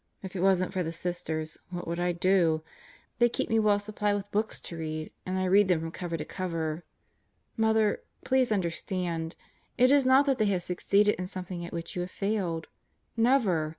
[0.23, 2.63] If it wasn't for the Sisters, what would I do?
[3.19, 6.17] They keep me well supplied with books to read, and I read them from cover
[6.17, 6.83] to cover....
[7.55, 9.35] Mother, please understand,
[9.77, 12.67] it is not that they have succeeded in something at which you have failed.
[13.15, 13.69] Never!